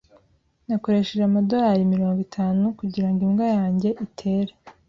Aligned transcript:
Nakoresheje 0.67 1.23
amadorari 1.25 1.91
mirongo 1.93 2.19
itanu 2.27 2.63
kugirango 2.79 3.19
imbwa 3.27 3.45
yanjye 3.57 3.89
itere. 4.05 4.53